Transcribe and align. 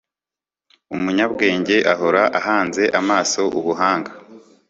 umunyabwenge 0.95 1.75
ahora 1.93 2.21
ahanze 2.39 2.83
amaso 2.99 3.41
ubuhanga 3.59 4.11